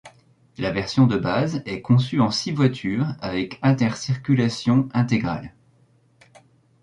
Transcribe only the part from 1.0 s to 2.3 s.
de base est conçue